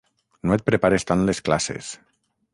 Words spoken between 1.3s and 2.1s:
classes.